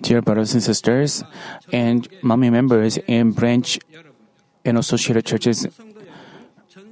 [0.00, 1.24] Dear brothers and sisters,
[1.72, 3.78] and Manmin members in branch
[4.64, 5.66] and associated churches,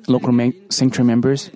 [0.09, 0.33] local
[0.71, 1.51] sanctuary members,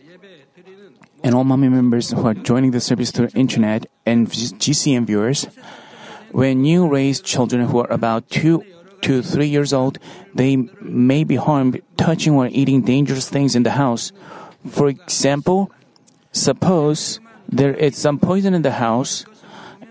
[1.22, 5.46] and all Manmin members who are joining the service through internet and GCN viewers,
[6.32, 8.62] when you raise children who are about two
[9.02, 9.98] to three years old,
[10.34, 14.12] they may be harmed touching or eating dangerous things in the house.
[14.68, 15.70] For example,
[16.32, 19.24] suppose there is some poison in the house.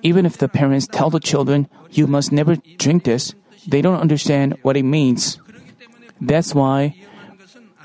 [0.03, 3.33] Even if the parents tell the children, you must never drink this,
[3.67, 5.39] they don't understand what it means.
[6.21, 6.95] That's why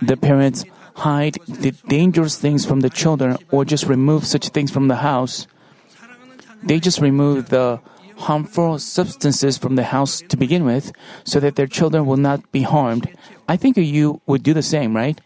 [0.01, 4.89] the parents hide the dangerous things from the children or just remove such things from
[4.89, 5.47] the house.
[6.63, 7.81] They just remove the
[8.19, 10.93] harmful substances from the house to begin with
[11.25, 13.09] so that their children will not be harmed.
[13.49, 15.21] I think you would do the same, right?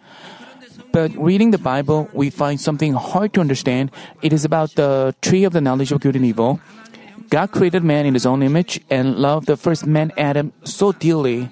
[0.97, 3.93] But reading the Bible, we find something hard to understand.
[4.23, 6.59] It is about the tree of the knowledge of good and evil.
[7.29, 11.51] God created man in his own image and loved the first man Adam so dearly.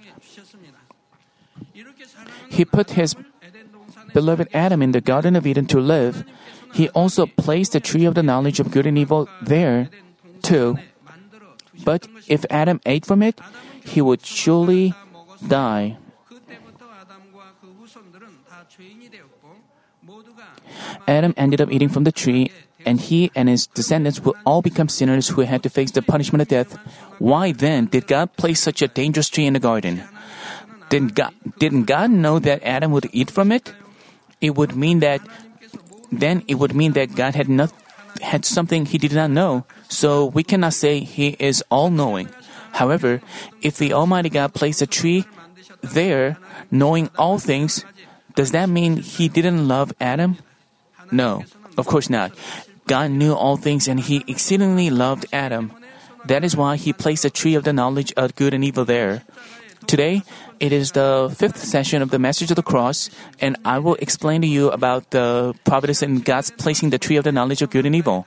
[2.48, 3.15] He put his
[4.15, 6.25] beloved Adam in the Garden of Eden to live.
[6.72, 9.91] He also placed the tree of the knowledge of good and evil there,
[10.41, 10.78] too.
[11.84, 13.39] But if Adam ate from it,
[13.84, 14.95] he would surely
[15.47, 15.98] die.
[21.06, 22.50] Adam ended up eating from the tree,
[22.86, 26.42] and he and his descendants will all become sinners who had to face the punishment
[26.42, 26.77] of death.
[27.19, 30.02] Why then did God place such a dangerous tree in the garden?
[30.88, 33.72] Didn't God, didn't God know that Adam would eat from it?
[34.41, 35.20] It would mean that
[36.12, 37.72] then it would mean that God had not
[38.20, 39.64] had something he did not know.
[39.88, 42.28] So we cannot say he is all knowing.
[42.72, 43.22] However,
[43.62, 45.25] if the Almighty God placed a tree
[45.82, 46.38] there,
[46.70, 47.84] knowing all things,
[48.34, 50.38] does that mean he didn't love Adam?
[51.12, 51.44] No,
[51.77, 52.33] of course not.
[52.86, 55.72] God knew all things and he exceedingly loved Adam.
[56.27, 59.22] That is why he placed a tree of the knowledge of good and evil there.
[59.86, 60.22] Today,
[60.60, 63.10] it is the fifth session of the message of the cross,
[63.41, 67.25] and I will explain to you about the providence and God's placing the tree of
[67.25, 68.26] the knowledge of good and evil.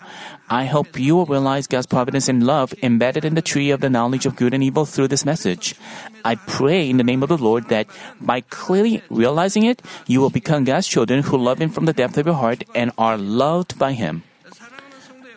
[0.49, 3.89] I hope you will realize God's providence and love embedded in the tree of the
[3.89, 5.75] knowledge of good and evil through this message.
[6.23, 7.87] I pray in the name of the Lord that
[8.21, 12.17] by clearly realizing it, you will become God's children who love Him from the depth
[12.17, 14.23] of your heart and are loved by Him.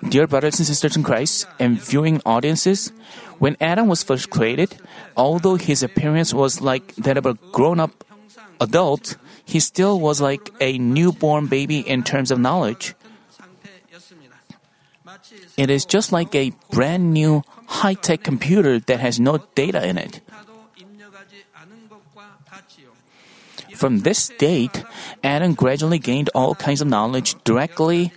[0.09, 2.93] Dear brothers and sisters in Christ and viewing audiences,
[3.39, 4.81] when Adam was first created,
[5.17, 8.05] although his appearance was like that of a grown up
[8.61, 12.95] adult, he still was like a newborn baby in terms of knowledge.
[15.57, 19.99] It is just like a brand new high tech computer that has no data in
[19.99, 20.21] it.
[23.75, 24.85] From this date,
[25.25, 28.13] Adam gradually gained all kinds of knowledge directly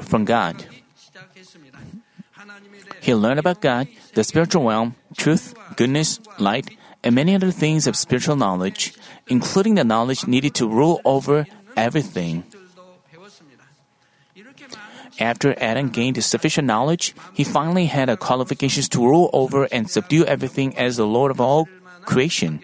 [0.00, 0.64] from God.
[3.06, 3.86] He learned about God,
[4.18, 6.74] the spiritual realm, truth, goodness, light,
[7.04, 11.46] and many other things of spiritual knowledge, including the knowledge needed to rule over
[11.76, 12.42] everything.
[15.20, 20.26] After Adam gained sufficient knowledge, he finally had the qualifications to rule over and subdue
[20.26, 21.68] everything as the Lord of all
[22.02, 22.58] creation.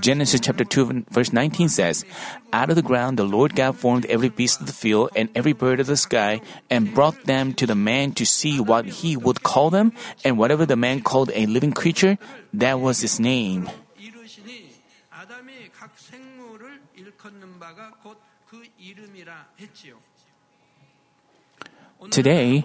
[0.00, 2.04] Genesis chapter 2 verse 19 says,
[2.52, 5.52] Out of the ground the Lord God formed every beast of the field and every
[5.52, 9.42] bird of the sky and brought them to the man to see what he would
[9.42, 9.92] call them
[10.24, 12.18] and whatever the man called a living creature,
[12.52, 13.68] that was his name.
[22.10, 22.64] Today,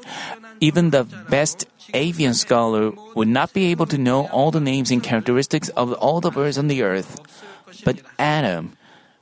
[0.60, 5.04] even the best avian scholar would not be able to know all the names and
[5.04, 7.22] characteristics of all the birds on the earth.
[7.84, 8.78] But Adam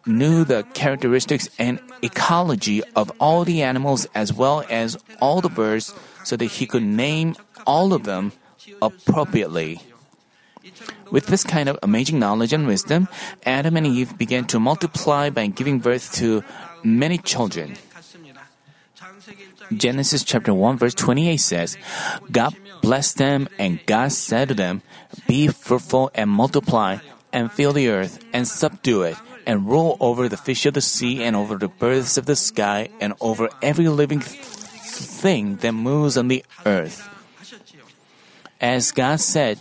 [0.06, 5.94] knew the characteristics and ecology of all the animals as well as all the birds
[6.24, 8.32] so that he could name all of them
[8.82, 9.82] appropriately.
[11.12, 13.08] With this kind of amazing knowledge and wisdom,
[13.46, 16.44] Adam and Eve began to multiply by giving birth to
[16.84, 17.76] many children.
[19.76, 21.78] Genesis chapter 1 verse 28 says,
[22.32, 24.82] God blessed them and God said to them,
[25.28, 26.98] Be fruitful and multiply
[27.32, 31.24] and fill the earth and subdue it and rule over the fish of the sea
[31.24, 36.18] and over the birds of the sky and over every living th- thing that moves
[36.18, 37.08] on the earth.
[38.60, 39.60] As God said,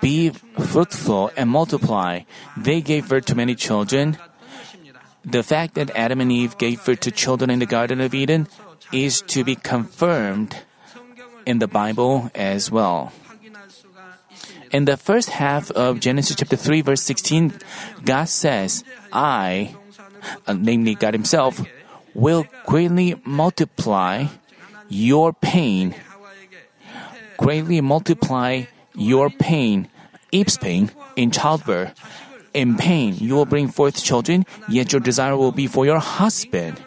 [0.00, 2.22] Be fruitful and multiply,
[2.56, 4.18] they gave birth to many children.
[5.24, 8.46] The fact that Adam and Eve gave birth to children in the Garden of Eden
[8.92, 10.56] is to be confirmed
[11.46, 13.12] in the Bible as well.
[14.72, 17.54] In the first half of Genesis chapter 3 verse 16,
[18.04, 18.82] God says,
[19.12, 19.76] I,
[20.46, 21.62] uh, namely God himself,
[22.14, 24.26] will greatly multiply
[24.88, 25.94] your pain.
[27.38, 28.64] Greatly multiply
[28.94, 29.88] your pain,
[30.32, 31.94] Eve's pain, in childbirth.
[32.54, 36.80] In pain, you will bring forth children, yet your desire will be for your husband,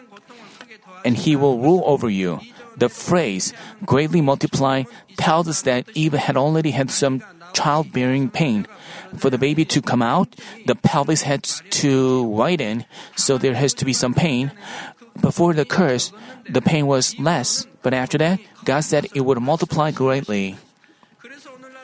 [1.08, 2.36] and he will rule over you.
[2.76, 3.56] The phrase,
[3.88, 4.84] greatly multiply,
[5.16, 7.24] tells us that Eve had already had some
[7.56, 8.68] childbearing pain.
[9.16, 10.36] For the baby to come out,
[10.68, 12.84] the pelvis has to widen,
[13.16, 14.52] so there has to be some pain.
[15.24, 16.12] Before the curse,
[16.44, 18.38] the pain was less, but after that,
[18.68, 20.60] God said it would multiply greatly.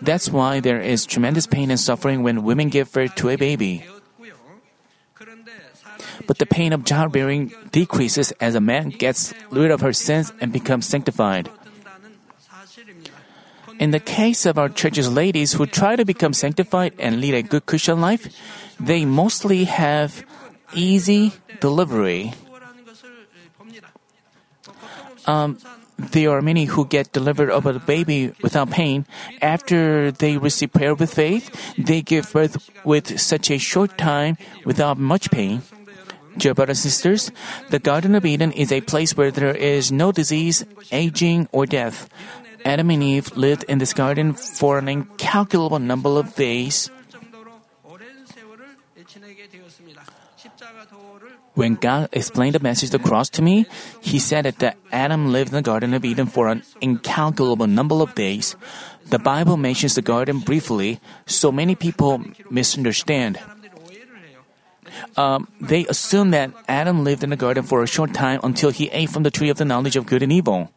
[0.05, 3.89] That's why there is tremendous pain and suffering when women give birth to a baby.
[6.27, 10.53] But the pain of childbearing decreases as a man gets rid of her sins and
[10.53, 11.51] becomes sanctified.
[13.79, 17.43] In the case of our church's ladies who try to become sanctified and lead a
[17.43, 18.31] good Christian life,
[18.79, 20.25] they mostly have
[20.75, 22.33] easy delivery.
[25.27, 25.59] Um,
[25.99, 29.07] there are many who get delivered of a baby without pain.
[29.41, 34.99] After they receive prayer with faith, they give birth with such a short time without
[34.99, 35.63] much pain.
[36.37, 37.31] Dear brothers and sisters,
[37.71, 42.09] the Garden of Eden is a place where there is no disease, aging, or death.
[42.65, 46.91] Adam and Eve lived in this garden for an incalculable number of days.
[51.55, 53.67] When God explained the message of the cross to me,
[54.01, 58.15] He said that Adam lived in the Garden of Eden for an incalculable number of
[58.15, 58.57] days.
[59.07, 63.39] The Bible mentions the garden briefly, so many people misunderstand.
[65.17, 68.89] Um, they assume that Adam lived in the garden for a short time until he
[68.91, 70.71] ate from the tree of the knowledge of good and evil.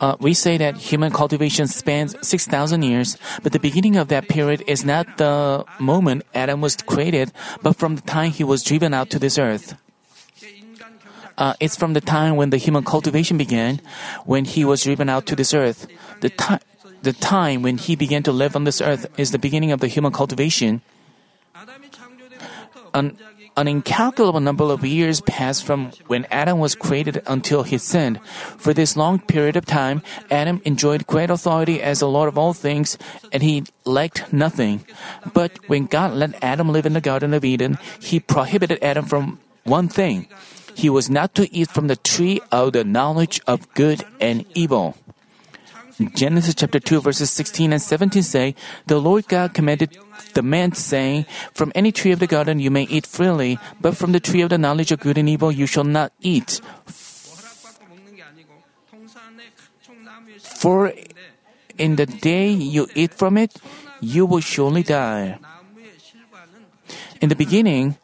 [0.00, 4.62] Uh, we say that human cultivation spans 6,000 years, but the beginning of that period
[4.66, 9.08] is not the moment Adam was created, but from the time he was driven out
[9.10, 9.74] to this earth.
[11.38, 13.80] Uh, it's from the time when the human cultivation began,
[14.24, 15.86] when he was driven out to this earth.
[16.20, 16.62] The, ti-
[17.02, 19.88] the time when he began to live on this earth is the beginning of the
[19.88, 20.82] human cultivation.
[22.94, 23.18] An,
[23.56, 28.20] an incalculable number of years passed from when Adam was created until he sinned.
[28.56, 32.52] For this long period of time, Adam enjoyed great authority as the Lord of all
[32.52, 32.96] things,
[33.32, 34.84] and he lacked nothing.
[35.32, 39.38] But when God let Adam live in the Garden of Eden, he prohibited Adam from
[39.64, 40.26] one thing.
[40.74, 44.96] He was not to eat from the tree of the knowledge of good and evil.
[45.98, 48.54] Genesis chapter 2 verses 16 and 17 say,
[48.86, 49.96] The Lord God commanded
[50.34, 54.10] the man saying, From any tree of the garden you may eat freely, but from
[54.12, 56.60] the tree of the knowledge of good and evil you shall not eat.
[60.42, 60.92] For
[61.78, 63.54] in the day you eat from it,
[64.00, 65.38] you will surely die.
[67.20, 67.96] In the beginning,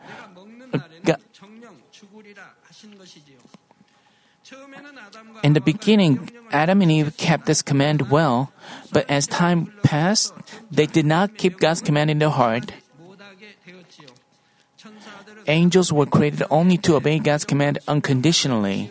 [0.73, 1.19] uh, God,
[5.43, 8.53] in the beginning, Adam and Eve kept this command well,
[8.93, 10.35] but as time passed,
[10.71, 12.73] they did not keep God's command in their heart.
[15.47, 18.91] Angels were created only to obey God's command unconditionally.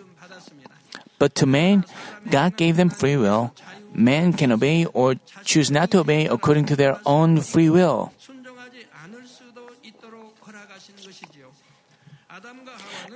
[1.20, 1.86] But to man,
[2.30, 3.54] God gave them free will.
[3.94, 8.14] Man can obey or choose not to obey according to their own free will.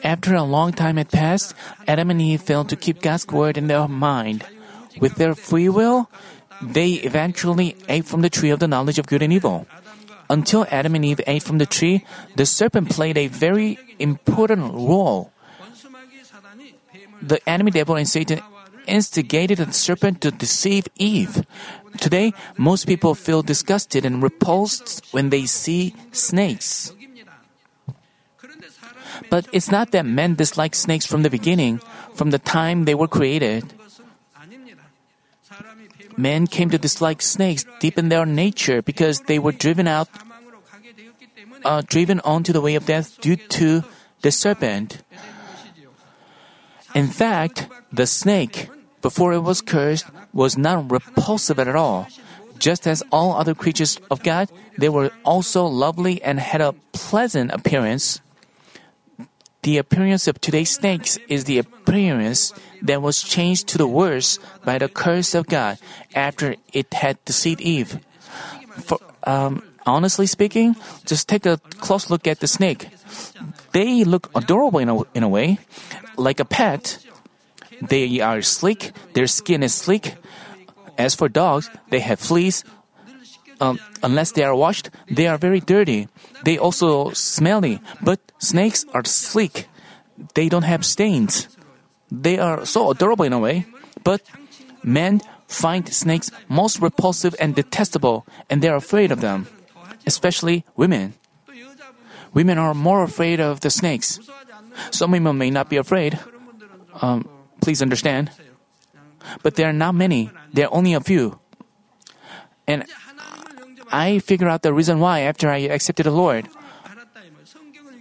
[0.03, 1.55] After a long time had passed,
[1.87, 4.43] Adam and Eve failed to keep God's word in their mind.
[4.99, 6.09] With their free will,
[6.61, 9.65] they eventually ate from the tree of the knowledge of good and evil.
[10.29, 12.05] Until Adam and Eve ate from the tree,
[12.35, 15.31] the serpent played a very important role.
[17.21, 18.41] The enemy devil and Satan
[18.87, 21.45] instigated the serpent to deceive Eve.
[21.99, 26.91] Today, most people feel disgusted and repulsed when they see snakes.
[29.29, 31.79] But it's not that men dislike snakes from the beginning,
[32.13, 33.73] from the time they were created.
[36.17, 40.07] Men came to dislike snakes deep in their nature because they were driven out,
[41.65, 43.83] uh, driven onto the way of death due to
[44.21, 45.01] the serpent.
[46.93, 48.69] In fact, the snake,
[49.01, 52.07] before it was cursed, was not repulsive at all.
[52.59, 57.51] Just as all other creatures of God, they were also lovely and had a pleasant
[57.51, 58.21] appearance.
[59.63, 62.51] The appearance of today's snakes is the appearance
[62.81, 65.79] that was changed to the worse by the curse of God
[66.13, 67.99] after it had deceived Eve.
[68.83, 72.89] For, um, honestly speaking, just take a close look at the snake.
[73.71, 75.59] They look adorable in a, in a way,
[76.17, 76.99] like a pet.
[77.81, 80.15] They are sleek, their skin is sleek.
[80.97, 82.63] As for dogs, they have fleas.
[83.63, 86.11] Um, unless they are washed, they are very dirty.
[86.43, 89.71] They also smelly, but snakes are sleek.
[90.35, 91.47] They don't have stains.
[92.13, 93.65] they are so adorable in a way,
[94.03, 94.21] but
[94.83, 99.47] men find snakes most repulsive and detestable, and they are afraid of them,
[100.05, 101.13] especially women.
[102.33, 104.19] Women are more afraid of the snakes.
[104.91, 106.19] Some women may not be afraid.
[107.01, 107.29] Um,
[107.61, 108.29] please understand.
[109.41, 110.29] But there are not many.
[110.51, 111.39] There are only a few.
[112.67, 112.85] And
[113.93, 116.49] I figure out the reason why after I accepted the Lord.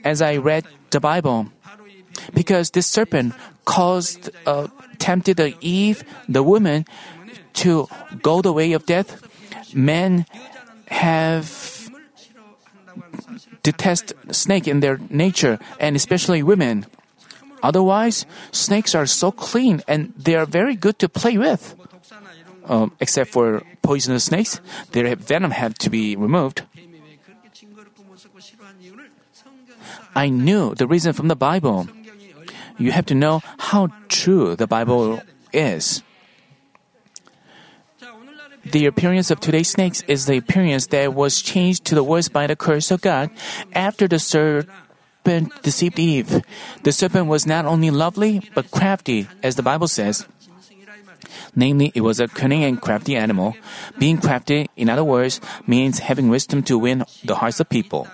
[0.02, 1.52] As I read the Bible,
[2.34, 3.34] because this serpent
[3.64, 4.66] caused, uh,
[4.98, 6.86] tempted Eve, the woman,
[7.54, 7.86] to
[8.22, 9.20] go the way of death.
[9.74, 10.26] Men
[10.88, 11.90] have
[13.62, 16.86] detest snake in their nature, and especially women.
[17.62, 21.76] Otherwise, snakes are so clean and they are very good to play with.
[22.64, 24.60] Um, except for poisonous snakes,
[24.92, 26.62] their venom had to be removed.
[30.14, 31.88] I knew the reason from the Bible.
[32.78, 35.20] You have to know how true the Bible
[35.52, 36.02] is.
[38.64, 42.46] The appearance of today's snakes is the appearance that was changed to the worse by
[42.46, 43.30] the curse of God
[43.74, 46.42] after the serpent deceived Eve.
[46.84, 50.26] The serpent was not only lovely, but crafty, as the Bible says.
[51.54, 53.54] Namely, it was a cunning and crafty animal.
[53.98, 58.08] Being crafty, in other words, means having wisdom to win the hearts of people.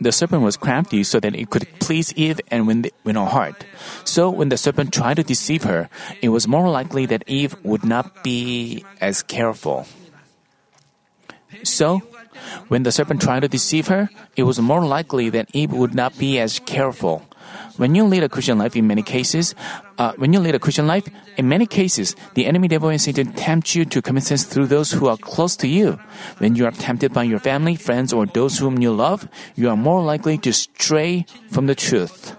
[0.00, 3.26] The serpent was crafty so that it could please Eve and win, the, win her
[3.26, 3.64] heart.
[4.04, 5.88] So when the serpent tried to deceive her,
[6.20, 9.86] it was more likely that Eve would not be as careful.
[11.62, 12.02] So,
[12.68, 16.18] when the serpent tried to deceive her, it was more likely that Eve would not
[16.18, 17.22] be as careful.
[17.76, 19.54] When you lead a Christian life, in many cases,
[19.98, 23.32] uh, when you lead a Christian life, in many cases, the enemy devil and Satan
[23.32, 25.98] tempt you to commit sins through those who are close to you.
[26.38, 29.76] When you are tempted by your family, friends, or those whom you love, you are
[29.76, 32.36] more likely to stray from the truth.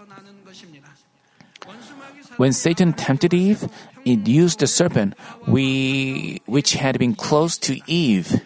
[2.37, 3.69] When Satan tempted Eve,
[4.05, 5.15] it used the serpent,
[5.47, 8.41] we, which had been close to Eve.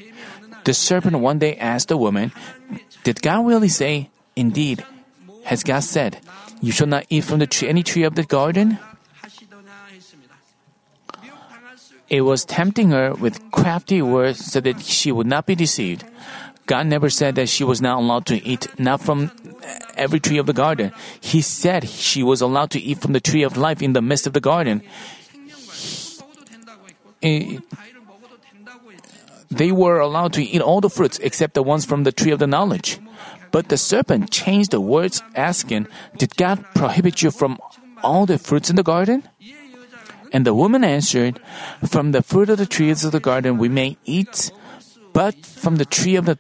[0.65, 2.31] The serpent one day asked the woman,
[3.03, 4.83] Did God really say, Indeed,
[5.45, 6.19] has God said,
[6.61, 8.79] You shall not eat from the tree, any tree of the garden?
[12.09, 16.05] It was tempting her with crafty words so that she would not be deceived.
[16.65, 19.31] God never said that she was not allowed to eat not from
[19.95, 20.91] every tree of the garden.
[21.19, 24.27] He said she was allowed to eat from the tree of life in the midst
[24.27, 24.81] of the garden.
[27.21, 27.59] He,
[29.49, 32.39] they were allowed to eat all the fruits except the ones from the tree of
[32.39, 32.99] the knowledge.
[33.51, 35.87] But the serpent changed the words, asking,
[36.17, 37.59] Did God prohibit you from
[38.03, 39.23] all the fruits in the garden?
[40.33, 41.39] And the woman answered,
[41.85, 44.51] From the fruit of the trees of the garden we may eat,
[45.13, 46.37] but from the tree of the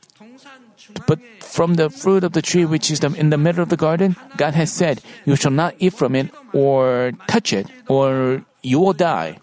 [1.05, 4.15] but from the fruit of the tree which is in the middle of the garden,
[4.37, 8.93] God has said, You shall not eat from it or touch it, or you will
[8.93, 9.37] die.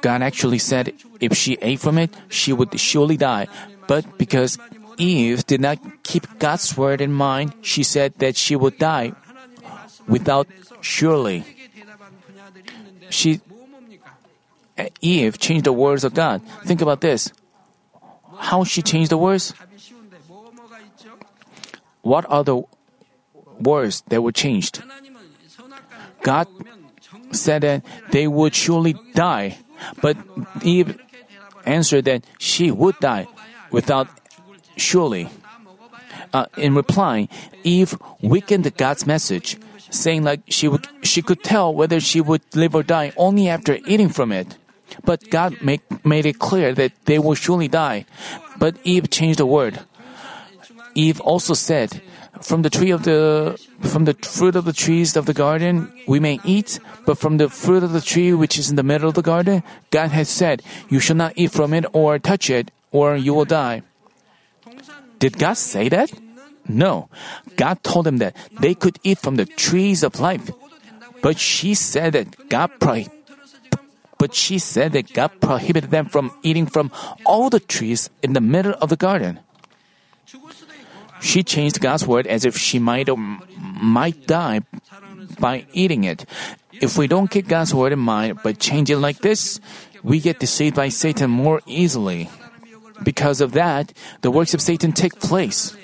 [0.00, 3.46] God actually said if she ate from it, she would surely die.
[3.90, 4.54] But because
[5.02, 9.18] Eve did not keep God's word in mind, she said that she would die
[10.06, 10.46] without
[10.80, 11.42] surely.
[13.10, 13.40] She
[15.02, 16.38] Eve changed the words of God.
[16.62, 17.34] Think about this.
[18.38, 19.58] How she changed the words?
[22.02, 22.62] What are the
[23.58, 24.86] words that were changed?
[26.22, 26.46] God
[27.32, 27.82] said that
[28.14, 29.58] they would surely die,
[30.00, 30.14] but
[30.62, 30.94] Eve
[31.66, 33.26] answered that she would die
[33.70, 34.08] without
[34.76, 35.28] surely.
[36.32, 37.28] Uh, in reply,
[37.64, 39.58] Eve weakened God's message,
[39.90, 43.78] saying like she would she could tell whether she would live or die only after
[43.86, 44.56] eating from it.
[45.04, 48.06] But God make, made it clear that they will surely die.
[48.58, 49.80] But Eve changed the word.
[50.94, 52.02] Eve also said,
[52.42, 56.20] "From the tree of the from the fruit of the trees of the garden we
[56.20, 59.14] may eat, but from the fruit of the tree which is in the middle of
[59.14, 63.16] the garden, God has said, you shall not eat from it or touch it, or
[63.16, 63.82] you will die."
[65.18, 66.10] Did God say that?
[66.66, 67.08] No.
[67.56, 70.50] God told them that they could eat from the trees of life.
[71.20, 73.10] But she said that God pro-
[74.16, 76.92] but she said that God prohibited them from eating from
[77.24, 79.40] all the trees in the middle of the garden.
[81.20, 83.08] She changed God's word as if she might
[83.56, 84.60] might die
[85.40, 86.24] by eating it.
[86.80, 89.60] If we don't keep God's word in mind but change it like this,
[90.02, 92.28] we get deceived by Satan more easily.
[93.02, 95.76] Because of that, the works of Satan take place.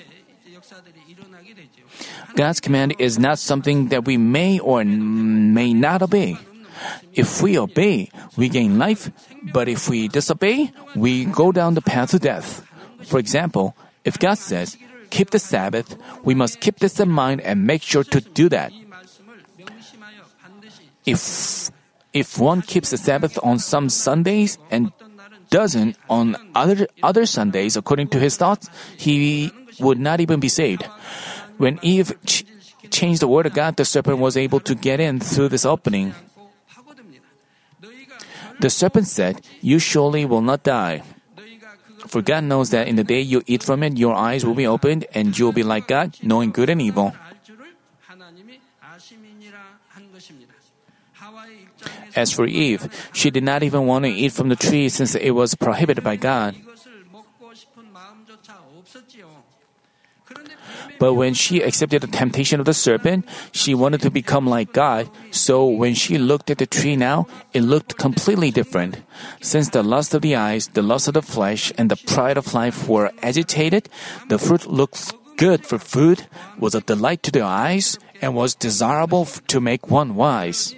[2.35, 6.37] God's command is not something that we may or may not obey.
[7.13, 9.09] If we obey, we gain life,
[9.51, 12.61] but if we disobey, we go down the path to death.
[13.05, 14.77] For example, if God says,
[15.09, 18.71] keep the Sabbath, we must keep this in mind and make sure to do that.
[21.05, 21.71] If
[22.13, 24.91] if one keeps the Sabbath on some Sundays and
[25.49, 30.85] doesn't on other other Sundays according to his thoughts, he would not even be saved.
[31.57, 32.45] When Eve ch-
[32.89, 36.13] changed the word of God, the serpent was able to get in through this opening.
[38.59, 41.03] The serpent said, You surely will not die.
[42.07, 44.65] For God knows that in the day you eat from it, your eyes will be
[44.65, 47.13] opened, and you will be like God, knowing good and evil.
[52.17, 55.37] As for Eve, she did not even want to eat from the tree since it
[55.37, 56.57] was prohibited by God.
[60.97, 65.05] But when she accepted the temptation of the serpent, she wanted to become like God.
[65.29, 69.05] So when she looked at the tree now, it looked completely different.
[69.39, 72.55] Since the lust of the eyes, the lust of the flesh, and the pride of
[72.57, 73.89] life were agitated,
[74.27, 76.25] the fruit looked good for food,
[76.57, 80.73] was a delight to the eyes, and was desirable to make one wise.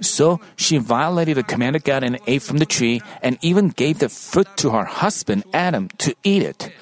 [0.00, 3.98] So she violated the command of God and ate from the tree, and even gave
[3.98, 6.72] the fruit to her husband Adam to eat it.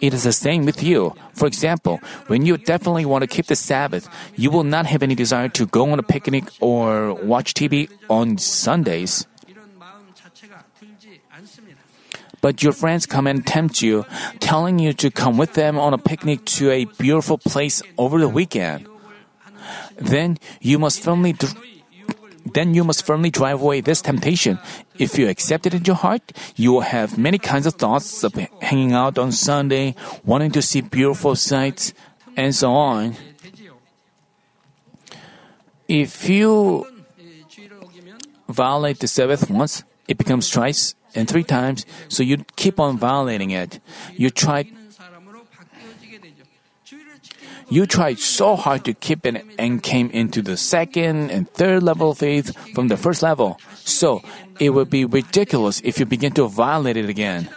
[0.00, 1.14] It is the same with you.
[1.32, 5.14] For example, when you definitely want to keep the Sabbath, you will not have any
[5.14, 9.26] desire to go on a picnic or watch TV on Sundays.
[12.42, 14.04] But your friends come and tempt you,
[14.40, 18.28] telling you to come with them on a picnic to a beautiful place over the
[18.28, 18.86] weekend.
[19.98, 21.34] Then you must firmly
[22.52, 24.58] then you must firmly drive away this temptation.
[24.98, 28.34] If you accept it in your heart, you will have many kinds of thoughts of
[28.60, 31.94] hanging out on Sunday, wanting to see beautiful sights,
[32.36, 33.16] and so on.
[35.88, 36.86] If you
[38.48, 43.50] violate the Sabbath once, it becomes twice and three times, so you keep on violating
[43.50, 43.80] it.
[44.16, 44.70] You try
[47.68, 52.10] you tried so hard to keep it and came into the second and third level
[52.10, 53.58] of faith from the first level.
[53.84, 54.22] So
[54.60, 57.48] it would be ridiculous if you begin to violate it again.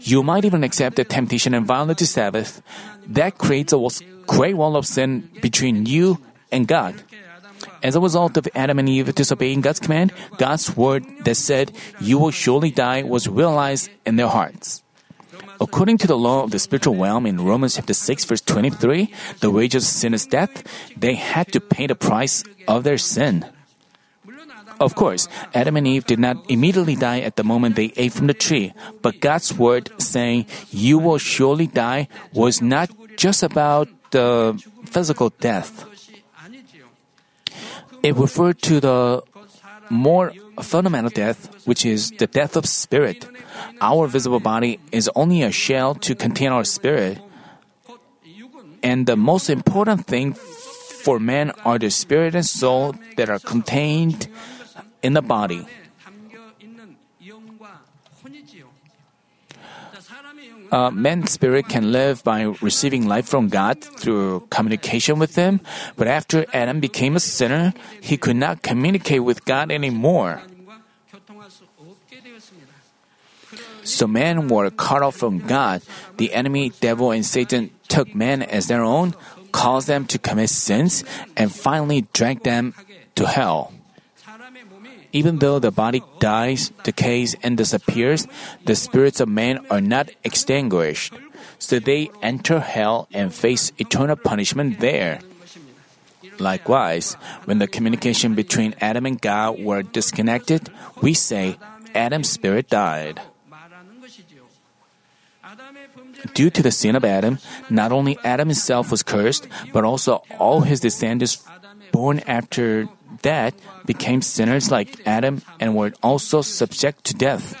[0.00, 2.62] You might even accept the temptation and violate the Sabbath.
[3.08, 3.88] That creates a
[4.26, 6.18] great wall of sin between you
[6.52, 7.02] and God.
[7.82, 12.18] As a result of Adam and Eve disobeying God's command, God's word that said, You
[12.18, 14.82] will surely die, was realized in their hearts.
[15.60, 19.50] According to the law of the spiritual realm in Romans chapter 6 verse 23, the
[19.50, 20.62] wages of sin is death.
[20.96, 23.44] They had to pay the price of their sin.
[24.80, 28.28] Of course, Adam and Eve did not immediately die at the moment they ate from
[28.28, 34.54] the tree, but God's word saying, You will surely die, was not just about the
[34.86, 35.84] physical death.
[38.04, 39.22] It referred to the
[39.90, 43.26] more fundamental death, which is the death of spirit.
[43.80, 47.18] Our visible body is only a shell to contain our spirit.
[48.82, 50.34] And the most important thing
[51.02, 54.28] for man are the spirit and soul that are contained
[55.02, 55.66] in the body.
[60.70, 65.60] Uh, man's spirit can live by receiving life from God through communication with Him,
[65.96, 70.42] but after Adam became a sinner, he could not communicate with God anymore.
[73.84, 75.80] So men were cut off from God.
[76.18, 79.14] The enemy, devil, and Satan took men as their own,
[79.52, 81.04] caused them to commit sins,
[81.36, 82.74] and finally dragged them
[83.14, 83.72] to hell.
[85.12, 88.26] Even though the body dies, decays, and disappears,
[88.64, 91.14] the spirits of men are not extinguished.
[91.58, 95.20] So they enter hell and face eternal punishment there.
[96.38, 97.14] Likewise,
[97.46, 100.70] when the communication between Adam and God were disconnected,
[101.02, 101.58] we say
[101.94, 103.20] Adam's spirit died.
[106.34, 107.38] Due to the sin of Adam,
[107.70, 111.42] not only Adam himself was cursed, but also all his descendants
[111.90, 112.88] born after
[113.22, 113.54] that
[113.86, 117.58] became sinners like Adam and were also subject to death.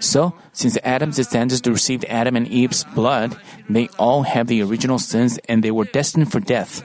[0.00, 3.38] So, since Adam's descendants received Adam and Eve's blood,
[3.70, 6.82] they all have the original sins and they were destined for death.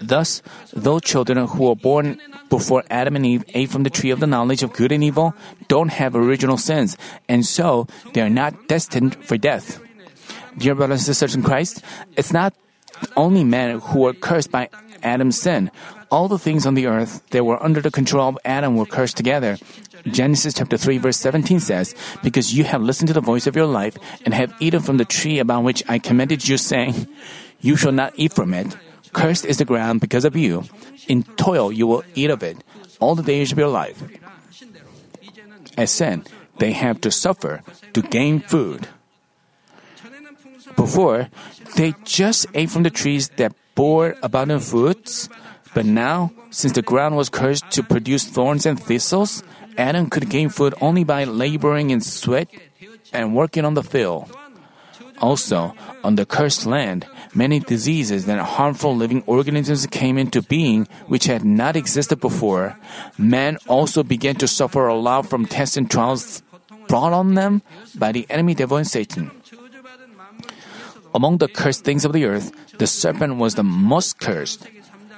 [0.00, 4.20] Thus, those children who were born before Adam and Eve ate from the tree of
[4.20, 5.34] the knowledge of good and evil
[5.68, 6.96] don't have original sins,
[7.28, 9.80] and so they are not destined for death.
[10.56, 11.84] Dear brothers and sisters in Christ,
[12.16, 12.54] it's not
[13.16, 14.68] only men who were cursed by
[15.02, 15.70] Adam's sin.
[16.10, 19.16] All the things on the earth that were under the control of Adam were cursed
[19.16, 19.58] together.
[20.06, 23.66] Genesis chapter 3 verse 17 says, Because you have listened to the voice of your
[23.66, 27.06] life and have eaten from the tree about which I commanded you, saying,
[27.60, 28.76] You shall not eat from it.
[29.12, 30.64] Cursed is the ground because of you.
[31.08, 32.58] In toil you will eat of it
[33.00, 34.02] all the days of your life.
[35.76, 37.62] As said, they have to suffer
[37.94, 38.88] to gain food.
[40.76, 41.28] Before,
[41.76, 45.28] they just ate from the trees that bore abundant fruits,
[45.74, 49.42] but now, since the ground was cursed to produce thorns and thistles,
[49.78, 52.48] Adam could gain food only by laboring in sweat
[53.12, 54.30] and working on the field.
[55.20, 61.26] Also, on the cursed land, many diseases and harmful living organisms came into being which
[61.26, 62.76] had not existed before.
[63.18, 66.42] Man also began to suffer a lot from tests and trials
[66.88, 67.62] brought on them
[67.94, 69.30] by the enemy devil and Satan.
[71.14, 74.66] Among the cursed things of the earth, the serpent was the most cursed.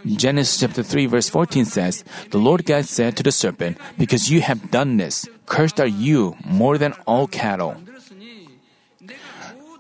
[0.05, 4.41] Genesis chapter 3 verse 14 says, The Lord God said to the serpent, Because you
[4.41, 7.77] have done this, cursed are you more than all cattle.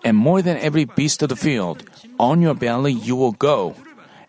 [0.04, 3.74] And more than every beast of the field, on your belly you will go,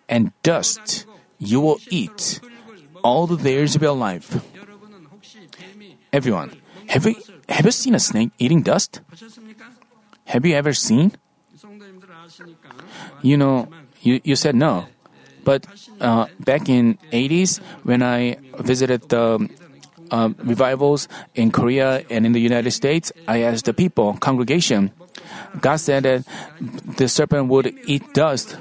[0.07, 1.05] and dust
[1.37, 2.39] you will eat
[3.03, 4.41] all the days of your life.
[6.11, 6.55] Everyone,
[6.87, 7.15] have you,
[7.49, 9.01] have you seen a snake eating dust?
[10.25, 11.11] Have you ever seen?
[13.23, 13.67] You know,
[14.01, 14.85] you, you said no.
[15.43, 15.65] But
[15.99, 19.49] uh, back in 80s, when I visited the
[20.11, 24.91] uh, revivals in Korea and in the United States, I asked the people, congregation,
[25.59, 26.25] God said that
[26.97, 28.57] the serpent would eat dust.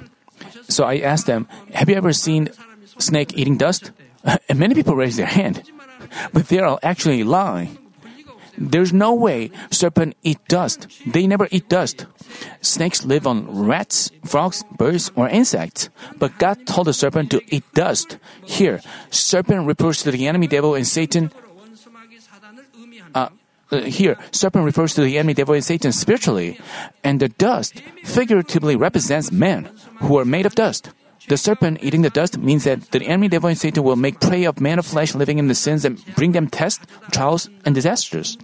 [0.69, 2.49] So I asked them, have you ever seen
[2.99, 3.91] snake eating dust?
[4.49, 5.67] And many people raised their hand,
[6.33, 7.82] but they are actually lying.
[8.59, 10.87] There's no way serpent eat dust.
[11.07, 12.07] They never eat dust.
[12.61, 15.89] Snakes live on rats, frogs, birds, or insects.
[16.19, 18.19] But God told the serpent to eat dust.
[18.45, 21.33] Here, serpent refers to the enemy devil and Satan.
[23.15, 23.29] Uh,
[23.71, 26.61] uh, here, serpent refers to the enemy devil and Satan spiritually,
[27.03, 30.91] and the dust figuratively represents men who are made of dust.
[31.29, 34.45] The serpent eating the dust means that the enemy devil and Satan will make prey
[34.45, 38.37] of men of flesh living in the sins and bring them tests, trials, and disasters.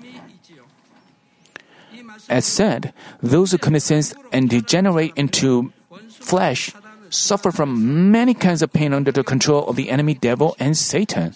[2.28, 5.72] As said, those who commit sins and degenerate into
[6.10, 6.72] flesh
[7.10, 11.34] suffer from many kinds of pain under the control of the enemy devil and Satan.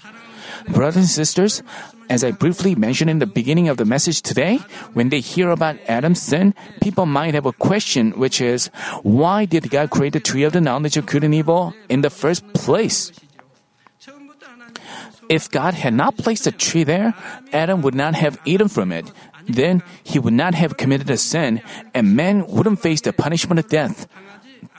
[0.69, 1.63] Brothers and sisters,
[2.09, 4.59] as I briefly mentioned in the beginning of the message today,
[4.93, 8.69] when they hear about Adam's sin, people might have a question, which is,
[9.03, 12.11] why did God create the tree of the knowledge of good and evil in the
[12.11, 13.13] first place?
[15.29, 17.15] If God had not placed the tree there,
[17.53, 19.11] Adam would not have eaten from it.
[19.49, 21.63] Then he would not have committed a sin,
[21.95, 24.07] and man wouldn't face the punishment of death.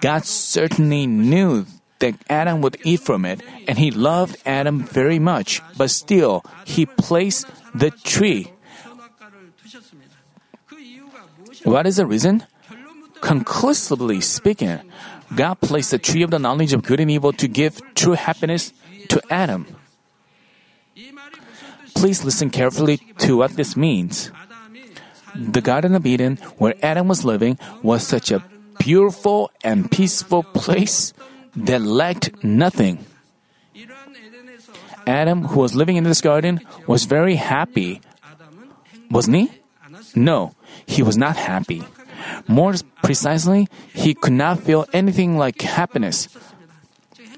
[0.01, 1.65] God certainly knew
[2.03, 6.85] that Adam would eat from it, and he loved Adam very much, but still, he
[6.85, 8.51] placed the tree.
[11.63, 12.43] What is the reason?
[13.23, 14.83] Conclusively speaking,
[15.33, 18.75] God placed the tree of the knowledge of good and evil to give true happiness
[19.07, 19.63] to Adam.
[21.95, 24.29] Please listen carefully to what this means.
[25.33, 28.43] The Garden of Eden, where Adam was living, was such a
[28.77, 31.13] beautiful and peaceful place
[31.55, 33.05] that lacked nothing.
[35.05, 38.01] Adam, who was living in this garden, was very happy.
[39.11, 39.51] Wasn't he?
[40.15, 40.53] No,
[40.85, 41.83] he was not happy.
[42.47, 46.29] More precisely, he could not feel anything like happiness.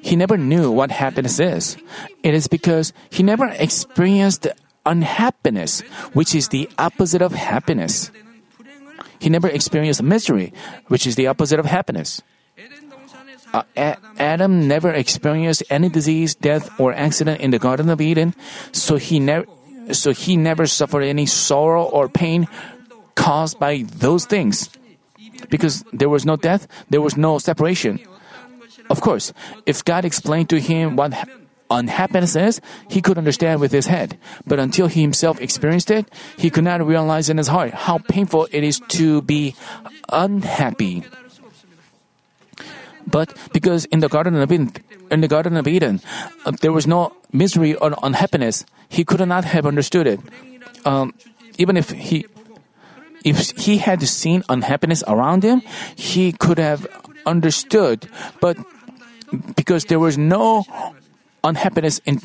[0.02, 1.78] He never knew what happiness is.
[2.22, 4.48] It is because he never experienced
[4.86, 5.82] unhappiness,
[6.14, 8.12] which is the opposite of happiness.
[9.18, 10.54] He never experienced misery,
[10.88, 12.22] which is the opposite of happiness.
[13.56, 18.36] Uh, A- Adam never experienced any disease, death, or accident in the Garden of Eden,
[18.74, 19.48] so he never,
[19.96, 22.52] so he never suffered any sorrow or pain
[23.16, 24.68] caused by those things.
[25.48, 28.04] Because there was no death, there was no separation.
[28.90, 29.32] Of course,
[29.66, 31.16] if God explained to him what
[31.72, 34.20] unhappiness is, he could understand with his head.
[34.46, 38.50] But until he himself experienced it, he could not realize in his heart how painful
[38.52, 39.56] it is to be
[40.12, 41.04] unhappy.
[43.08, 44.72] But because in the Garden of Eden,
[45.12, 46.02] in the Garden of Eden,
[46.46, 50.20] uh, there was no misery or unhappiness, he could not have understood it.
[50.86, 51.14] Um,
[51.58, 52.26] even if he,
[53.24, 55.62] if he had seen unhappiness around him,
[55.96, 56.88] he could have
[57.26, 58.10] understood.
[58.42, 58.58] But
[59.56, 60.66] because there was no
[61.44, 62.22] unhappiness in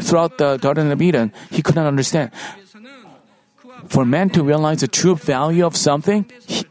[0.00, 2.30] throughout the Garden of Eden, he could not understand.
[3.92, 6.24] For man to realize the true value of something,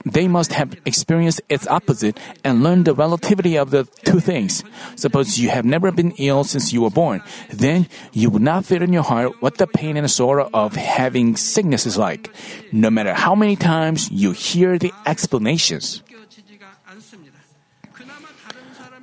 [0.09, 4.63] they must have experienced its opposite and learned the relativity of the two things.
[4.95, 7.21] Suppose you have never been ill since you were born,
[7.53, 11.35] then you would not feel in your heart what the pain and sorrow of having
[11.37, 12.33] sickness is like,
[12.71, 16.01] no matter how many times you hear the explanations.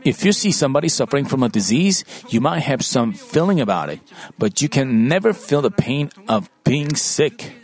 [0.05, 4.01] If you see somebody suffering from a disease, you might have some feeling about it,
[4.39, 7.58] but you can never feel the pain of being sick.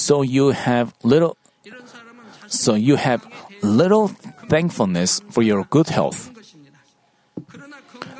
[0.00, 1.36] So you have little
[2.46, 3.26] so you have
[3.62, 4.08] little
[4.48, 6.30] thankfulness for your good health.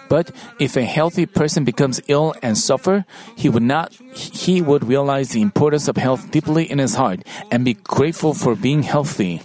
[0.09, 3.05] But if a healthy person becomes ill and suffer,
[3.37, 7.65] he would not he would realize the importance of health deeply in his heart and
[7.65, 9.43] be grateful for being healthy.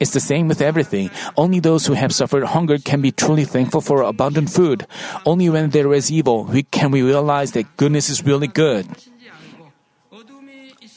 [0.00, 1.10] It's the same with everything.
[1.36, 4.86] Only those who have suffered hunger can be truly thankful for abundant food.
[5.26, 8.86] Only when there is evil we can we realize that goodness is really good.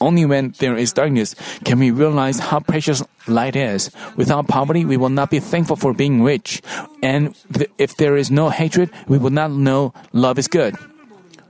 [0.02, 3.94] Only when there is darkness can we realize how precious light is.
[4.16, 6.60] Without poverty, we will not be thankful for being rich.
[7.02, 10.74] And th- if there is no hatred, we will not know love is good.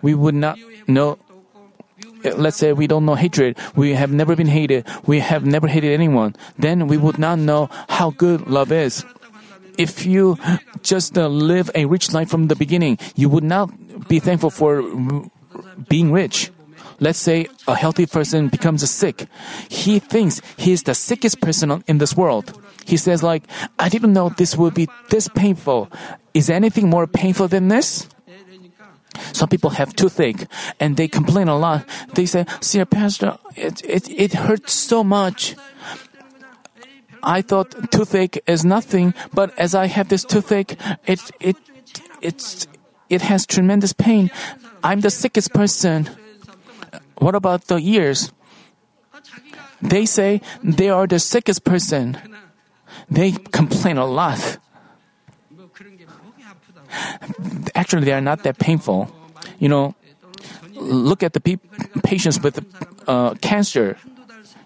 [0.03, 1.17] We would not know
[2.37, 5.93] let's say we don't know hatred, we have never been hated, we have never hated
[5.93, 9.05] anyone, then we would not know how good love is.
[9.79, 10.39] If you
[10.83, 13.71] just uh, live a rich life from the beginning, you would not
[14.09, 14.85] be thankful for
[15.89, 16.51] being rich.
[17.03, 19.27] Let's say a healthy person becomes sick.
[19.69, 22.55] He thinks he's the sickest person in this world.
[22.87, 23.43] He says like,
[23.77, 25.91] I didn't know this would be this painful.
[26.33, 28.09] Is anything more painful than this?
[29.33, 30.47] Some people have toothache
[30.79, 31.85] and they complain a lot.
[32.15, 35.57] They say, Senior Pastor, it, it, it hurts so much.
[37.25, 41.57] I thought toothache is nothing, but as I have this toothache, it, it,
[42.21, 42.69] it's,
[43.11, 44.31] it has tremendous pain.
[44.85, 46.09] I'm the sickest person.
[47.23, 48.33] What about the ears?
[49.81, 52.19] They say they are the sickest person.
[53.09, 54.59] They complain a lot.
[57.75, 59.07] Actually, they are not that painful.
[59.59, 59.95] You know,
[60.75, 61.63] look at the pe-
[62.03, 62.59] patients with
[63.07, 63.97] uh, cancer.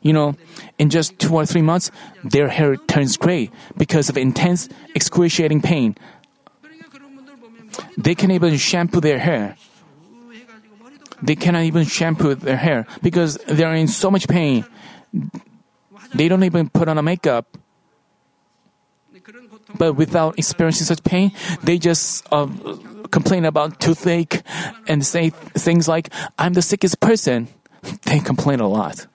[0.00, 0.34] You know,
[0.78, 1.90] in just two or three months,
[2.24, 5.96] their hair turns gray because of intense, excruciating pain.
[7.98, 9.56] They can even shampoo their hair.
[11.22, 14.64] They cannot even shampoo their hair because they are in so much pain.
[16.14, 17.46] They don't even put on a makeup.
[19.76, 22.46] But without experiencing such pain, they just uh,
[23.10, 24.42] complain about toothache
[24.86, 27.48] and say things like, I'm the sickest person.
[28.02, 29.06] They complain a lot.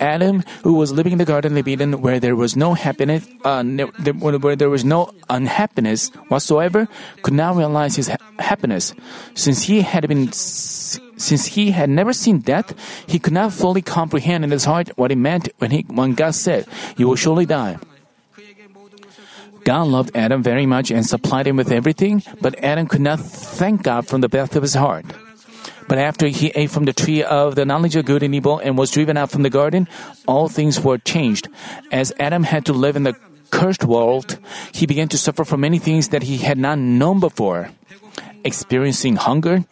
[0.00, 3.62] Adam, who was living in the Garden of Eden where there was no happiness, uh,
[3.62, 6.88] where there was no unhappiness whatsoever,
[7.22, 8.94] could now realize his ha- happiness.
[9.34, 12.74] Since he had been, since he had never seen death,
[13.06, 16.34] he could not fully comprehend in his heart what it meant when he, when God
[16.34, 16.66] said,
[16.96, 17.78] "You will surely die."
[19.64, 23.82] God loved Adam very much and supplied him with everything, but Adam could not thank
[23.84, 25.06] God from the depth of his heart.
[25.92, 28.78] But after he ate from the tree of the knowledge of good and evil and
[28.78, 29.86] was driven out from the garden,
[30.26, 31.48] all things were changed.
[31.92, 33.12] As Adam had to live in the
[33.50, 34.38] cursed world,
[34.72, 37.68] he began to suffer from many things that he had not known before.
[38.42, 39.66] Experiencing hunger,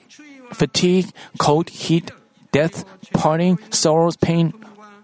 [0.52, 2.10] fatigue, cold, heat,
[2.52, 4.52] death, parting, sorrows, pain,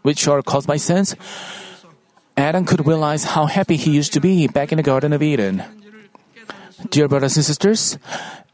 [0.03, 1.17] which are caused by sins,
[2.37, 5.65] Adam could realize how happy he used to be back in the Garden of Eden.
[6.91, 7.97] Dear brothers and sisters,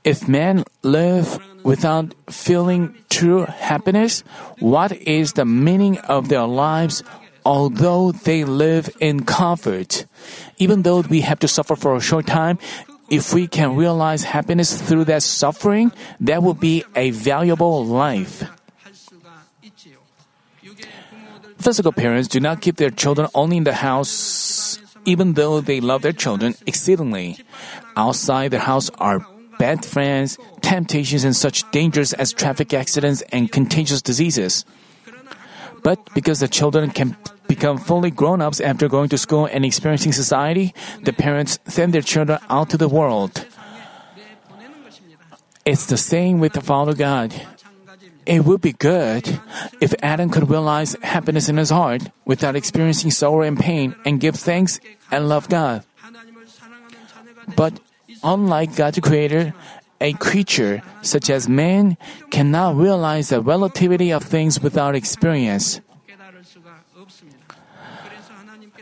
[0.05, 4.25] if men live without feeling true happiness,
[4.59, 7.03] what is the meaning of their lives
[7.45, 10.07] although they live in comfort?
[10.59, 12.59] Even though we have to suffer for a short time,
[13.11, 18.45] if we can realize happiness through that suffering, that will be a valuable life.
[21.59, 26.03] Physical parents do not keep their children only in the house, even though they love
[26.03, 27.38] their children exceedingly.
[27.97, 29.25] Outside the house are
[29.59, 34.65] bad friends, temptations, and such dangers as traffic accidents and contagious diseases.
[35.83, 37.17] But because the children can
[37.49, 42.03] become fully grown ups after going to school and experiencing society, the parents send their
[42.03, 43.45] children out to the world.
[45.65, 47.35] It's the same with the Father God.
[48.25, 49.41] It would be good
[49.81, 54.37] if Adam could realize happiness in his heart without experiencing sorrow and pain and give
[54.37, 54.79] thanks
[55.11, 55.85] and love God.
[57.57, 57.81] But
[58.23, 59.55] unlike God's creator,
[60.01, 61.97] a creature such as man
[62.31, 65.81] cannot realize the relativity of things without experience.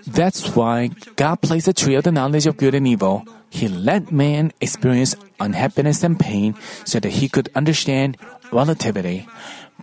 [0.06, 3.24] That's why God placed the tree of the knowledge of good and evil.
[3.50, 8.16] He let man experience unhappiness and pain so that he could understand
[8.52, 9.28] relativity.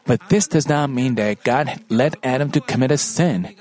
[0.06, 3.54] But this does not mean that God led Adam to commit a sin.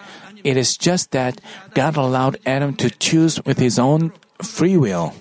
[0.44, 1.40] It is just that
[1.74, 5.12] God allowed Adam to choose with his own free will.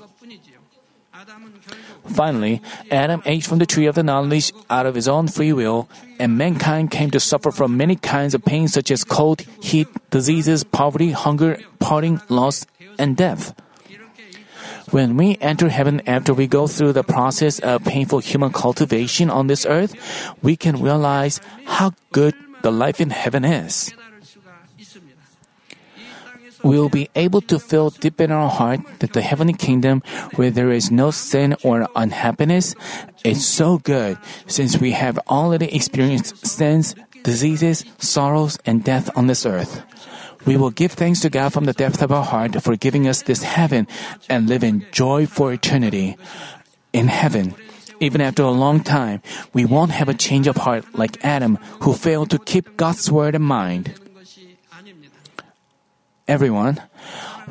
[2.07, 5.89] Finally, Adam ate from the tree of the knowledge out of his own free will,
[6.19, 10.63] and mankind came to suffer from many kinds of pain such as cold, heat, diseases,
[10.63, 12.65] poverty, hunger, parting, loss,
[12.97, 13.53] and death.
[14.91, 19.47] When we enter heaven after we go through the process of painful human cultivation on
[19.47, 19.95] this earth,
[20.41, 23.91] we can realize how good the life in heaven is.
[26.65, 30.01] We will be able to feel deep in our heart that the heavenly kingdom,
[30.33, 32.73] where there is no sin or unhappiness,
[33.23, 39.45] is so good since we have already experienced sins, diseases, sorrows, and death on this
[39.45, 39.85] earth.
[40.49, 43.21] We will give thanks to God from the depth of our heart for giving us
[43.21, 43.85] this heaven
[44.27, 46.17] and live in joy for eternity.
[46.93, 47.53] In heaven,
[47.99, 49.21] even after a long time,
[49.53, 53.35] we won't have a change of heart like Adam who failed to keep God's word
[53.35, 53.93] in mind.
[56.27, 56.81] Everyone,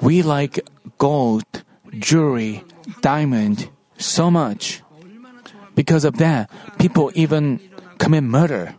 [0.01, 0.59] we like
[0.99, 1.45] gold,
[1.99, 2.65] jewelry,
[3.01, 4.83] diamond so much.
[5.75, 7.61] Because of that, people even
[7.99, 8.75] commit murder.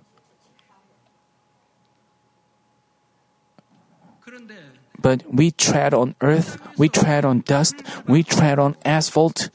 [4.99, 7.75] But we tread on earth, we tread on dust,
[8.07, 9.49] we tread on asphalt.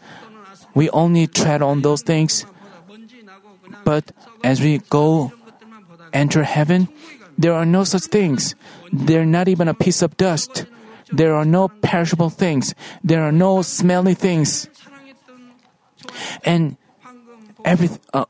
[0.74, 2.46] We only tread on those things.
[3.84, 4.12] But
[4.44, 5.32] as we go
[6.12, 6.88] enter heaven,
[7.36, 8.54] there are no such things.
[8.92, 10.66] There are not even a piece of dust.
[11.12, 12.74] There are no perishable things.
[13.02, 14.68] There are no smelly things.
[16.44, 16.76] And
[17.64, 18.24] every uh,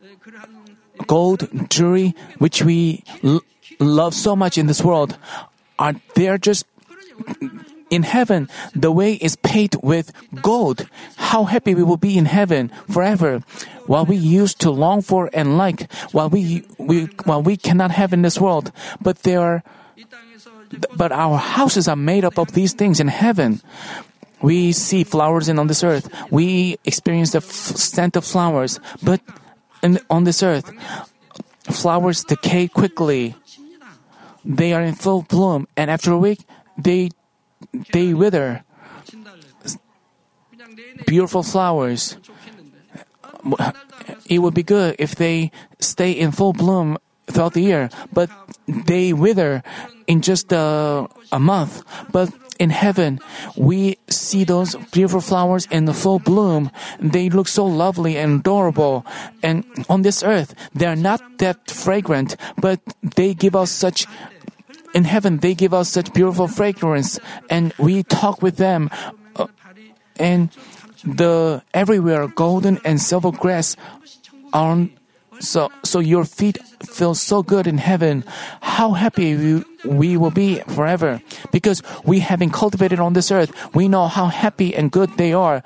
[1.07, 3.43] gold, jewelry, which we l-
[3.79, 5.17] love so much in this world,
[5.79, 6.67] are they are just
[7.91, 10.89] in heaven, the way is paid with gold.
[11.17, 13.43] How happy we will be in heaven forever.
[13.87, 18.13] While we used to long for and like, while we, we, while we cannot have
[18.13, 18.71] in this world,
[19.03, 19.63] but there are,
[20.97, 23.61] but our houses are made up of these things in heaven.
[24.43, 26.09] We see flowers in on this earth.
[26.31, 29.21] We experience the f- scent of flowers, but
[29.83, 30.73] in, on this earth,
[31.69, 33.35] flowers decay quickly.
[34.45, 36.47] They are in full bloom, and after a week,
[36.79, 37.11] they
[37.93, 38.65] they wither.
[41.07, 42.17] Beautiful flowers.
[44.29, 46.97] It would be good if they stay in full bloom
[47.31, 48.31] throughout the year, but
[48.67, 49.63] they wither
[50.07, 51.83] in just a, a month.
[52.13, 53.21] But in heaven,
[53.57, 56.71] we see those beautiful flowers in the full bloom.
[57.01, 59.07] They look so lovely and adorable.
[59.43, 64.07] And on this earth, they are not that fragrant, but they give us such
[64.93, 68.91] in heaven they give us such beautiful fragrance and we talk with them
[69.37, 69.47] uh,
[70.19, 70.51] and
[71.05, 73.77] the everywhere golden and silver grass
[74.53, 74.89] are
[75.41, 78.25] so so your feet feel so good in heaven.
[78.61, 81.21] How happy we, we will be forever.
[81.53, 83.53] Because we have been cultivated on this earth.
[83.75, 85.63] We know how happy and good they are.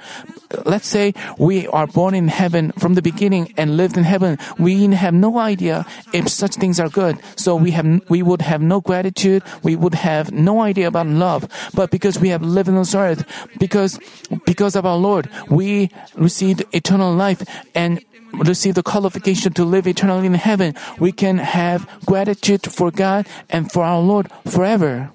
[0.64, 4.38] Let's say we are born in heaven from the beginning and lived in heaven.
[4.58, 7.18] We have no idea if such things are good.
[7.36, 9.42] So we have we would have no gratitude.
[9.62, 11.48] We would have no idea about love.
[11.74, 13.24] But because we have lived on this earth
[13.58, 13.98] because
[14.46, 17.42] because of our lord we received eternal life
[17.74, 18.00] and
[18.40, 23.70] receive the qualification to live eternally in heaven, we can have gratitude for God and
[23.70, 25.10] for our Lord forever.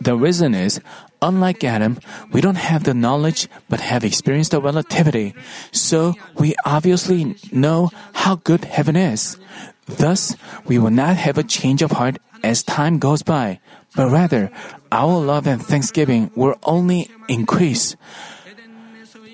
[0.00, 0.80] The reason is,
[1.22, 2.00] unlike Adam,
[2.32, 5.34] we don't have the knowledge but have experienced the relativity.
[5.70, 9.38] So we obviously know how good heaven is.
[9.86, 10.34] Thus,
[10.66, 13.60] we will not have a change of heart as time goes by,
[13.94, 14.50] but rather,
[14.90, 17.94] our love and thanksgiving will only increase.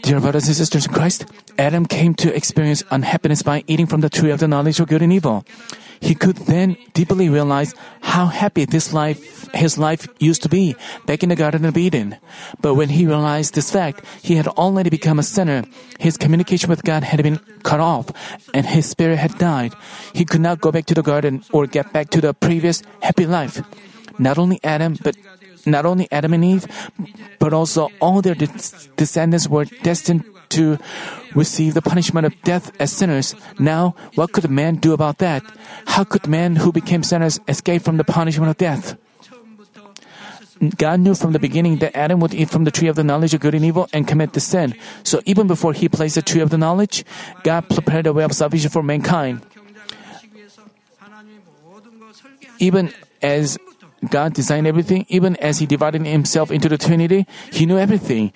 [0.08, 1.26] Dear brothers and sisters in Christ,
[1.58, 5.02] Adam came to experience unhappiness by eating from the tree of the knowledge of good
[5.02, 5.44] and evil.
[6.00, 11.22] He could then deeply realize how happy this life, his life used to be back
[11.22, 12.16] in the Garden of Eden.
[12.62, 15.64] But when he realized this fact, he had already become a sinner.
[15.98, 18.08] His communication with God had been cut off,
[18.54, 19.74] and his spirit had died.
[20.14, 23.26] He could not go back to the garden or get back to the previous happy
[23.26, 23.60] life.
[24.18, 25.16] Not only Adam, but
[25.70, 26.66] not only Adam and Eve,
[27.38, 28.34] but also all their
[28.96, 30.78] descendants were destined to
[31.34, 33.34] receive the punishment of death as sinners.
[33.58, 35.42] Now, what could man do about that?
[35.86, 38.96] How could man who became sinners escape from the punishment of death?
[40.76, 43.32] God knew from the beginning that Adam would eat from the tree of the knowledge
[43.32, 44.74] of good and evil and commit the sin.
[45.04, 47.04] So even before he placed the tree of the knowledge,
[47.44, 49.42] God prepared a way of salvation for mankind.
[52.58, 52.92] Even
[53.22, 53.56] as
[54.10, 58.32] God designed everything, even as He divided Himself into the Trinity, He knew everything.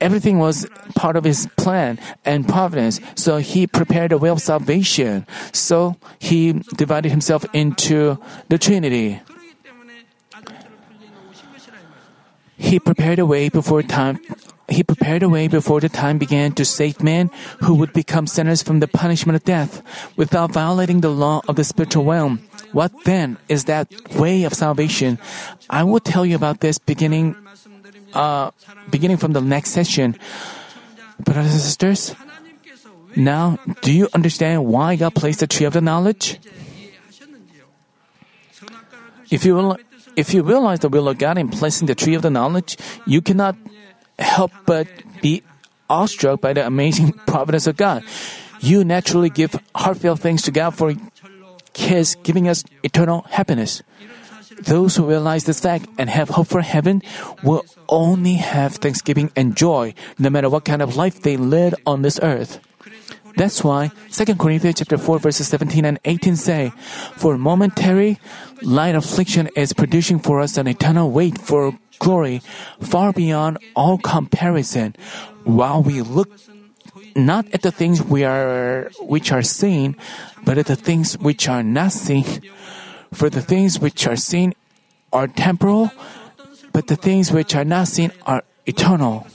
[0.00, 3.00] Everything was part of His plan and providence.
[3.14, 5.26] So He prepared a way of salvation.
[5.52, 9.20] So He divided Himself into the Trinity.
[12.58, 14.18] He prepared a way before time.
[14.68, 17.30] He prepared a way before the time began to save men
[17.62, 19.82] who would become sinners from the punishment of death
[20.16, 22.40] without violating the law of the spiritual realm.
[22.76, 23.88] What then is that
[24.20, 25.16] way of salvation?
[25.72, 27.32] I will tell you about this beginning
[28.12, 28.52] uh,
[28.92, 30.12] beginning from the next session.
[31.16, 32.12] Brothers and sisters,
[33.16, 36.36] now do you understand why God placed the tree of the knowledge?
[39.32, 39.80] If you will,
[40.12, 42.76] if you realize the will of God in placing the tree of the knowledge,
[43.08, 43.56] you cannot
[44.20, 44.84] help but
[45.24, 45.40] be
[45.88, 48.04] awestruck by the amazing providence of God.
[48.60, 50.92] You naturally give heartfelt thanks to God for
[51.76, 53.82] His giving us eternal happiness.
[54.58, 57.02] Those who realize this fact and have hope for heaven
[57.42, 62.02] will only have thanksgiving and joy no matter what kind of life they lead on
[62.02, 62.60] this earth.
[63.36, 66.72] That's why 2 Corinthians chapter 4 verses 17 and 18 say,
[67.16, 68.18] For momentary
[68.62, 72.40] light affliction is producing for us an eternal weight for glory
[72.80, 74.96] far beyond all comparison,
[75.44, 76.30] while we look
[77.16, 79.96] not at the things we are which are seen,
[80.44, 82.24] but at the things which are not seen.
[83.12, 84.52] For the things which are seen
[85.12, 85.90] are temporal,
[86.72, 89.26] but the things which are not seen are eternal.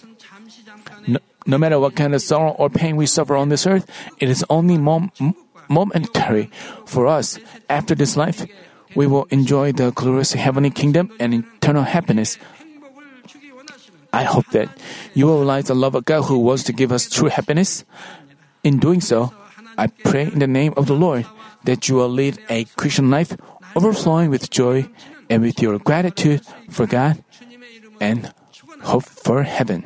[1.07, 4.29] No, no matter what kind of sorrow or pain we suffer on this earth, it
[4.29, 5.11] is only mom-
[5.67, 6.51] momentary
[6.85, 7.39] for us.
[7.69, 8.45] After this life,
[8.93, 12.37] we will enjoy the glorious heavenly kingdom and eternal happiness.
[14.13, 14.69] I hope that
[15.13, 17.85] you will realize the love of God who wants to give us true happiness.
[18.63, 19.33] In doing so,
[19.77, 21.25] I pray in the name of the Lord
[21.63, 23.35] that you will lead a Christian life
[23.75, 24.89] overflowing with joy
[25.29, 27.23] and with your gratitude for God
[27.99, 28.33] and
[28.83, 29.85] hope for heaven.